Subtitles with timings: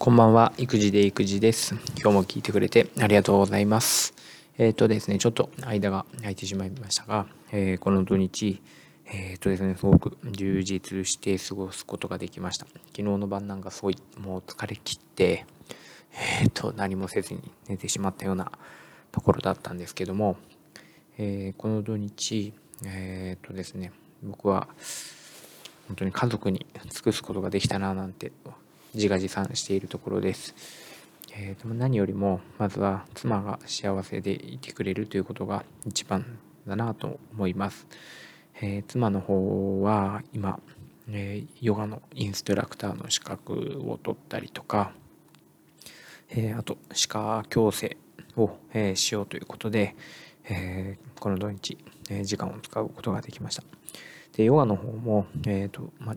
[0.00, 1.74] こんばんは、育児で育児です。
[2.00, 4.14] 今日も聞いてくれてありがとうございます。
[4.56, 8.62] えっ、ー、とですね、ちょっと間が空いてしまいましたが、えー、この土日、
[9.04, 12.64] えっ、ー、とですね、すごく充実して過ごすことができました。
[12.64, 15.44] 昨日の晩なんかすごいもう疲れ切って、
[16.40, 18.50] えっ、と、何もせずに寝てしまったような
[19.12, 20.38] ところだったんですけども、
[21.18, 22.54] えこの土日、
[22.86, 23.92] えっ、とですね、
[24.22, 24.66] 僕は
[25.88, 28.32] 本当に家族に尽くすことができたななんて
[28.94, 30.54] 自画自賛しているところです。
[31.32, 37.86] えー、でも何よりもまずは妻が幸せでいてくれるということが一番だなと思います。
[38.60, 40.60] えー、妻の方は今、
[41.08, 44.92] えー、ヨガのインストラクターの資格を取ったりとか、
[46.32, 47.96] えあと歯科矯正
[48.36, 49.96] を、えしようということで、
[50.44, 51.76] えこの土日、
[52.08, 53.64] え時間を使うことができました。
[54.36, 56.14] でヨガの方も、えーとま、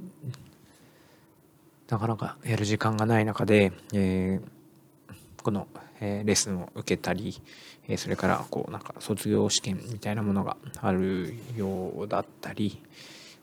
[1.90, 5.68] なかなかやる時間がない中で、えー、この、
[6.00, 7.42] えー、レッスンを受けたり、
[7.88, 12.82] えー、それからこうなんか卒業試験みたいなものがあるようだったり、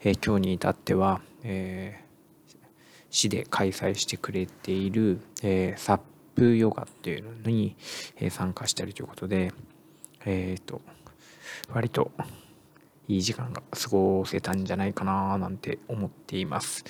[0.02, 2.02] え今日に至っては、え
[3.10, 6.00] 市で開催してくれている、えサッ
[6.34, 7.76] プヨガっていうのに、
[8.16, 9.52] え参加したりということで、
[10.24, 10.80] えっ、と
[11.68, 12.10] 割と
[13.08, 16.84] いい時間が過ごせたんじゃないかななんて思っています。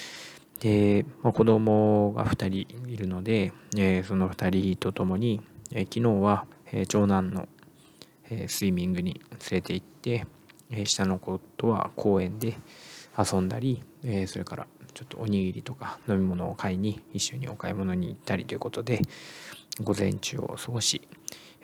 [0.61, 5.41] で、まあ、子供が2人いるので、えー、その2人と共に、
[5.73, 7.49] えー、昨日は、えー、長男の、
[8.33, 10.27] えスイミングに連れて行って、
[10.71, 12.57] え下の子とは公園で
[13.19, 19.01] 遊んだり、えそれからちょっとおにぎりとか飲み物を買いに一緒にお買い物に行ったりということで
[19.83, 21.09] 午前中を過ごし、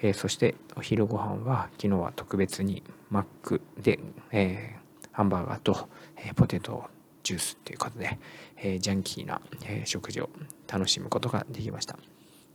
[0.03, 4.01] えそしてお昼ご飯は昨日は特別にマックで、
[4.33, 4.75] え
[5.13, 6.85] ハンバーガーと、えポテトを
[7.27, 8.21] ジュースっていうことで、
[8.57, 10.31] えー、ジャンキーな、えー、食事を
[10.69, 11.99] 楽しむことができました。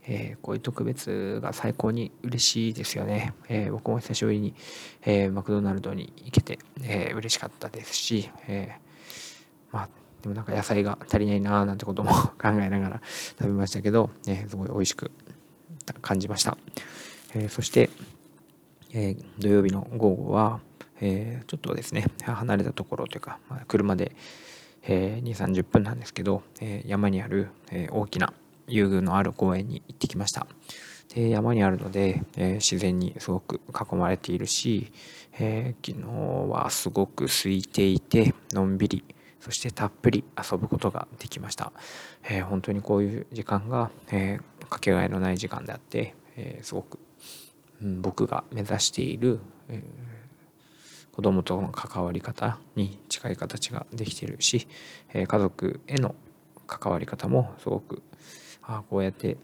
[0.04, 3.34] えー、こういう特別が最高に嬉しいですよね。
[3.48, 4.54] え僕も久しぶりに、
[5.04, 8.78] えマクドナルドに行けて、えー、嬉しかったですし、え
[9.70, 9.88] まあ
[10.22, 13.02] でもなんか野菜が足りないなーなんてことも考えながら
[13.38, 15.12] 食べましたけど、えすごい美味しく
[16.00, 16.56] 感じました。
[17.34, 17.90] えそして、
[18.94, 20.60] え土曜日の午後は、
[21.00, 24.16] えちょっとですね離れたところというか、まあ、車で、
[24.84, 28.32] えー、2 3 0分なんですけど、えー、山にある、えー、大きな
[28.66, 30.46] 遊具のある公園に行ってきました。
[31.14, 34.92] で山にあるので、え自然にすごく囲まれているし、
[35.38, 36.06] え昨日
[36.48, 39.04] はすごく空いていてのんびり
[39.40, 41.72] そしてたっぷり遊ぶことができました、
[42.24, 44.40] え本当にこういう時間が、え
[44.70, 46.98] かけがえのない時間であって、えすごく、
[47.82, 49.38] うん、僕が目指している、
[49.68, 49.82] え
[51.12, 54.66] 子供との関わり方に近い形ができているし、
[55.12, 56.14] え家族への
[56.66, 58.02] 関わり方もすごく
[58.62, 59.36] あこうやって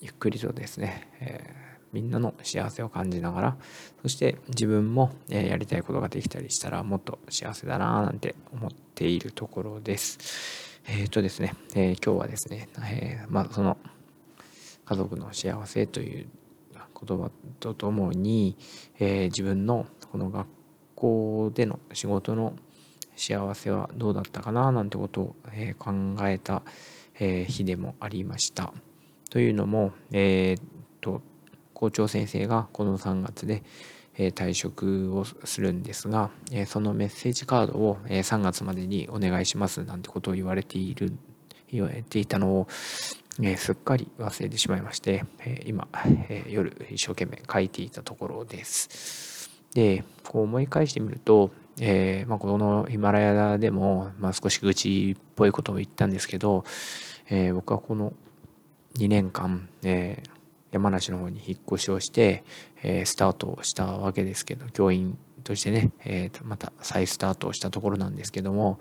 [0.00, 3.56] ゆっくりとですね、えー、みんなの幸せを感じながら
[4.02, 10.80] そして自分も、えやりたいことができたりしたらもっと幸せだななんて思っているところです。
[10.86, 13.78] えっ、ー、とですね、えー、今日はですね、えまあその
[14.84, 16.26] 家族の幸せという
[17.06, 17.30] 言葉
[17.60, 18.56] とともに、
[18.98, 20.63] え自分のこの学校
[21.04, 22.54] 校での仕事の
[23.16, 25.92] 幸せはどうだったかななんてことを、え考
[26.22, 26.62] えた、
[27.20, 28.72] え日でもありました。
[29.30, 30.64] というのも、えー、っ
[31.00, 31.22] と
[31.74, 33.62] 校長先生がこの3月で、
[34.16, 41.12] え退職をするんですが、えそのメッセージカードを、え3月までにお願いしますなんてことを言われている
[41.70, 42.68] 言われていたのを、
[43.42, 45.86] えすっかり忘れてしまいまして、え今、
[46.28, 49.33] え夜一生懸命書いていたところです。
[49.74, 56.64] でこう思い返してみると、えーまあ、このヒマラヤでも、まあ、少し愚痴っぽいことを言ったんですけど、
[57.28, 58.12] えー、僕はこの
[58.96, 60.30] 2年間、えー、
[60.70, 62.44] 山梨の方に引っ越しをして、
[62.82, 68.78] えー、スタートをしたわけですけど教員としてね、えー、また再スタートをしたところなんですけども、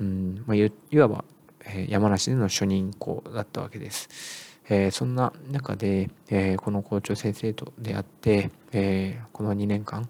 [0.00, 1.24] うんまあ、いわば、
[1.64, 4.53] え、山梨での初任校だったわけです。
[4.68, 10.08] えー、そんな中で、えー、この校長先生と出会って、えー、この2年間、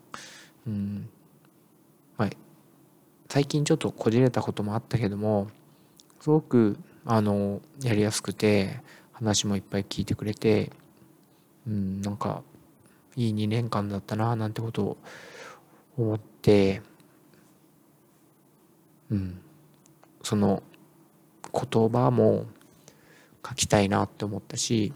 [0.66, 1.08] うん
[2.16, 2.30] まあ、
[3.28, 5.48] 最近ちょっとこじれたこともあったけども
[6.20, 8.80] すごくあのやりやすくて
[9.12, 10.70] 話もいっぱい聞いてくれて、
[11.66, 12.42] うん、なんか
[13.16, 14.96] いい2年間だったななんてことを
[15.96, 16.80] 思って、
[19.10, 19.40] うん、
[20.22, 20.62] その
[21.52, 22.46] 言葉も
[23.46, 24.92] 書きたいなって思ったし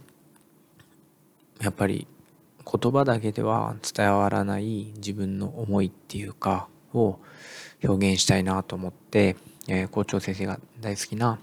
[1.60, 2.06] やっぱり
[2.64, 7.18] 言葉だけでは伝わらない自分の思いっていうかを
[7.82, 9.36] 表現したいなと思って、
[9.68, 11.38] えー、校長先生が大好きな、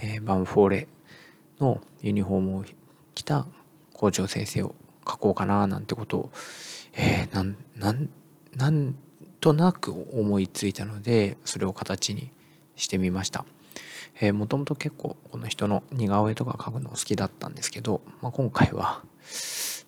[0.00, 0.88] えー、バンフォーレ
[1.60, 2.64] のユニフォームを
[3.14, 3.46] 着た
[3.92, 4.74] 校長先生を
[5.06, 6.30] 書こうかななんてことを、
[6.94, 8.08] えー、なんなん
[8.56, 8.94] なん
[9.40, 12.30] となく思いついたのでそれを形に
[12.76, 13.44] してみました。
[14.20, 19.02] えー、もともと結構この人の似顔絵とか描くの好きだったんですけど、まあ、今回は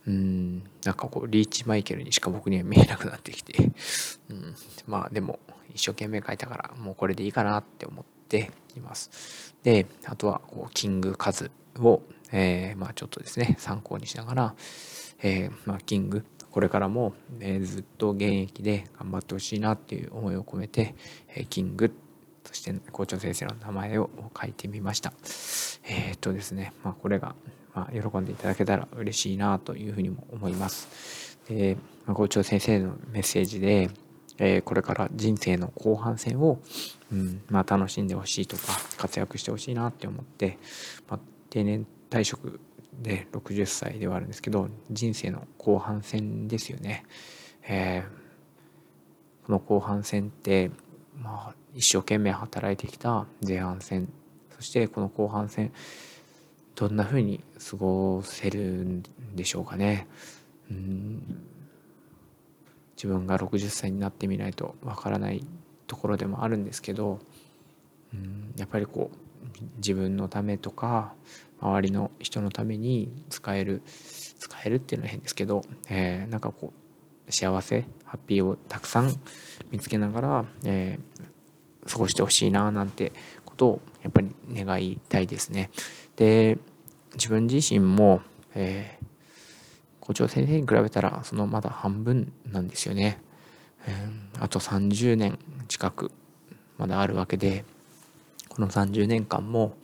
[0.06, 3.73] うんなんかこうリーチマイケルにしか僕には見えなくなってきて、
[4.31, 4.55] うん、
[4.87, 5.40] まあでも
[5.75, 9.55] 一生懸命描いたからもうこれでいいかなって思っています。
[9.62, 12.02] であとはこうキングカズを、
[12.32, 14.55] えー、まあちょっとですね参考にしながら、
[15.23, 20.94] えー、まあ、キングこれからも、えずっと現役で頑張ってほしいなっていう思いを込めて、
[21.34, 22.06] えキングそ
[22.56, 24.11] して校長先生の名前を
[24.41, 25.12] 書いてみました。
[25.88, 27.35] えっ、とですね、まあ、これが、
[27.75, 31.38] まあ、喜んでいただけたら嬉しいなというふうにも思います。
[31.49, 31.76] で、
[32.06, 33.91] ま、校長先生のメッセージで、
[34.38, 36.61] えー、これから人生の後半戦を、
[37.12, 38.62] うんまあ、楽しんでほしいとか
[38.97, 40.59] 活躍してほしいなって思って、
[41.09, 41.20] まあ、
[41.50, 42.61] 定年退職
[43.00, 47.05] で60歳ではあるんですけど人生の後半戦ですよね。
[47.69, 50.70] えー、この後半戦って
[51.23, 54.09] まあ一生懸命働いてきた前半戦
[54.57, 55.73] そしてこの後半戦
[56.75, 59.03] どんな風に過ごせるん
[59.35, 60.07] でしょうかね。
[60.71, 61.43] うん
[62.97, 65.45] 自分が60歳になってみないとわからない
[65.87, 67.21] ところでもあるんですけど
[68.15, 69.17] うんやっぱりこう
[69.77, 71.12] 自分のためとか
[71.61, 73.83] 周りの人のために使える
[74.39, 76.86] 使えるっていうのは変ですけど、えー、なんかこう
[77.28, 79.12] 幸せハッピーをたくさん
[79.70, 83.12] 見つけながら、えー、過ごしてほしいななんて
[83.44, 85.70] ことをやっぱり願いたいですね。
[86.17, 86.58] で
[87.14, 88.20] 自分自身も、
[88.55, 89.06] えー、
[90.00, 93.20] 校長先生に比べたらそのまだ半分なんですよね。
[93.87, 95.38] えー、あと30年
[95.69, 96.12] 近く
[96.78, 97.64] まだあるわけで
[98.49, 99.76] この30年間も、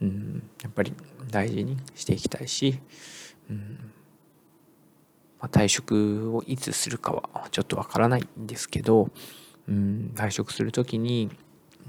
[0.00, 0.94] うん、やっぱり
[1.30, 2.80] 大事にしていきたいし、
[3.50, 3.92] うん
[5.40, 9.10] ま、退職をいつするかはちょっとわからないんですけど、
[9.68, 11.30] うん、退職する時に、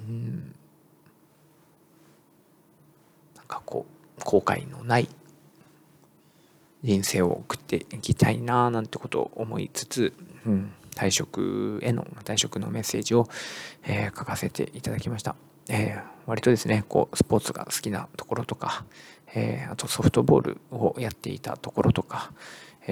[0.07, 0.55] うん、
[3.35, 3.85] なんかこ
[4.17, 5.09] う後悔のない
[6.83, 10.13] 人生を送っていきたいななんてことを思いつつ、
[10.45, 13.27] うん、退職への退職のメッセージを、
[13.83, 15.35] えー、書かせていただきました。
[15.71, 18.85] えー、割とですねこうスポーツが好きなところとか、
[19.35, 22.31] えー、あとソフトボールをやっていたところとか、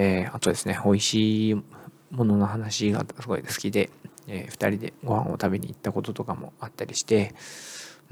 [0.00, 3.90] えー、あとですね美味しいものの話がすごい好きで、
[4.28, 7.34] えー、2人でご飯を食べに行ったこととかもあったりして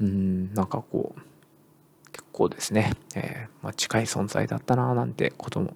[0.01, 5.75] うんなんかこう結構ですね、えーまあ、近い存在だったななんてことも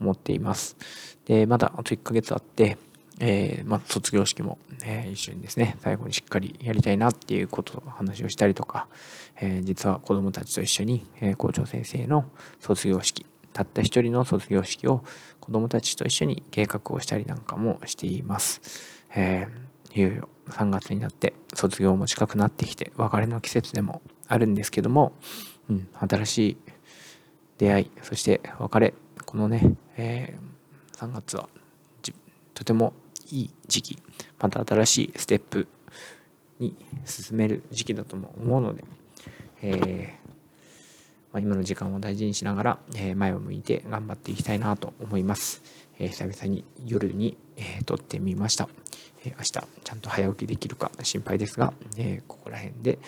[0.00, 0.76] 思っています。
[1.24, 2.78] でまだあと1ヶ月あって
[3.20, 8.88] えー、まあ、卒業式も、えー、一緒にですね、最後にしっかりやりたいなっていうことの話をしたりとか、
[9.40, 12.24] えー、実は子供たちと一緒に、え校長先生の
[12.58, 15.02] 卒業式、たった一人の卒業式を
[15.40, 18.60] 子供たちと一緒に計画をしたりなんかもしています。
[19.16, 19.48] え
[19.94, 25.12] いよいよ3月になって卒業も近くなってきて別れの季節でもあるんですけども、
[25.70, 26.56] うん、新しい
[27.58, 28.92] 出会い、そして別れ、
[29.24, 30.36] このね、え
[30.96, 31.48] 3月は
[32.54, 32.92] とても
[33.30, 33.98] いい時期
[34.38, 35.66] また新しいステップ
[36.58, 38.84] に進める時期だとも思うので、
[39.62, 40.23] えー、
[41.34, 45.64] まあ、今の時間を大事にしながら、え、前を向いて頑張っていきたいなと思います。
[45.98, 48.68] え、久々に夜に、え撮ってみました。
[49.24, 53.00] え明日ちゃんと早起きできるか心配ですが、えここら辺で、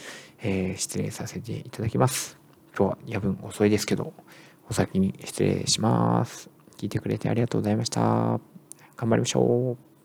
[0.43, 2.37] え失礼させていただきます。
[2.77, 4.12] 今日は夜分遅いですけど、
[4.69, 6.50] お先に失礼します。
[6.79, 8.00] 聞いてくれてありがとうございました。
[8.00, 8.41] 頑
[9.09, 9.96] 張りましょう。